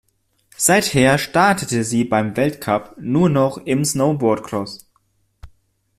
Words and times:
Seither 0.57 1.19
startete 1.19 1.83
sie 1.83 2.05
beim 2.05 2.35
Weltcup 2.35 2.95
nur 2.97 3.29
noch 3.29 3.57
im 3.59 3.85
Snowboardcross. 3.85 4.89